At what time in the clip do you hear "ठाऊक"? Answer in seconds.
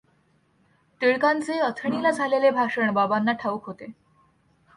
3.31-3.65